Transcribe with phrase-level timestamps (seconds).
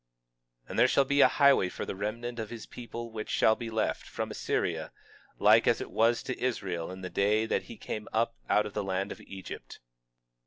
[0.63, 3.55] 21:16 And there shall be a highway for the remnant of his people which shall
[3.55, 4.91] be left, from Assyria,
[5.37, 8.73] like as it was to Israel in the day that he came up out of
[8.73, 9.79] the land of Egypt.